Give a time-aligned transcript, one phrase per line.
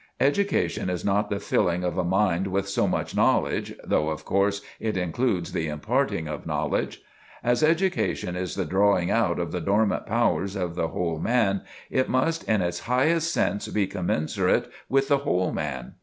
[0.19, 4.61] Education is not the filling of a mind with so much knowledge, though, of course,
[4.79, 7.03] it includes the imparting of knowledge.
[7.43, 11.61] As education is the drawing out of the dormant powers of the whole man,
[11.91, 15.93] it must in its highest sense be commensurate with the whole man.